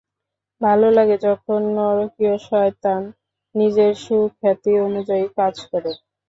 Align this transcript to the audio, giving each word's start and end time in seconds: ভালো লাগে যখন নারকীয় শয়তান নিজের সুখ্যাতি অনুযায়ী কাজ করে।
ভালো 0.61 0.87
লাগে 0.97 1.15
যখন 1.27 1.59
নারকীয় 1.75 2.35
শয়তান 2.45 3.01
নিজের 3.55 3.91
সুখ্যাতি 4.03 4.71
অনুযায়ী 4.87 5.25
কাজ 5.37 5.55
করে। 5.71 5.91